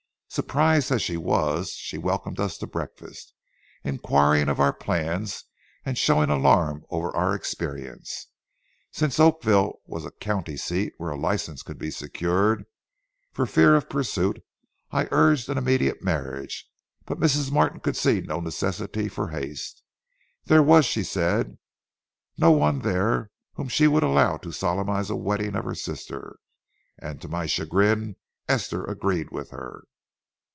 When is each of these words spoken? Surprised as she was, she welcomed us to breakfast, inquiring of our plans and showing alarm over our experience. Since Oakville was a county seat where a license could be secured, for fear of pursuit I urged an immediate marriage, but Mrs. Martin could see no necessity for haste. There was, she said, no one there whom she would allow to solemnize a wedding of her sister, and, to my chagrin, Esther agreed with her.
Surprised 0.33 0.93
as 0.93 1.01
she 1.01 1.17
was, 1.17 1.71
she 1.71 1.97
welcomed 1.97 2.39
us 2.39 2.57
to 2.57 2.65
breakfast, 2.65 3.33
inquiring 3.83 4.47
of 4.47 4.61
our 4.61 4.71
plans 4.71 5.43
and 5.83 5.97
showing 5.97 6.29
alarm 6.29 6.85
over 6.89 7.13
our 7.13 7.35
experience. 7.35 8.27
Since 8.93 9.19
Oakville 9.19 9.81
was 9.85 10.05
a 10.05 10.11
county 10.11 10.55
seat 10.55 10.93
where 10.97 11.09
a 11.11 11.19
license 11.19 11.63
could 11.63 11.77
be 11.77 11.91
secured, 11.91 12.63
for 13.33 13.45
fear 13.45 13.75
of 13.75 13.89
pursuit 13.89 14.41
I 14.89 15.09
urged 15.11 15.49
an 15.49 15.57
immediate 15.57 16.01
marriage, 16.01 16.65
but 17.05 17.19
Mrs. 17.19 17.51
Martin 17.51 17.81
could 17.81 17.97
see 17.97 18.21
no 18.21 18.39
necessity 18.39 19.09
for 19.09 19.31
haste. 19.31 19.83
There 20.45 20.63
was, 20.63 20.85
she 20.85 21.03
said, 21.03 21.57
no 22.37 22.51
one 22.51 22.79
there 22.83 23.31
whom 23.55 23.67
she 23.67 23.85
would 23.85 24.01
allow 24.03 24.37
to 24.37 24.53
solemnize 24.53 25.09
a 25.09 25.15
wedding 25.17 25.57
of 25.57 25.65
her 25.65 25.75
sister, 25.75 26.37
and, 26.97 27.19
to 27.21 27.27
my 27.27 27.47
chagrin, 27.47 28.15
Esther 28.47 28.85
agreed 28.85 29.29
with 29.31 29.49
her. 29.49 29.83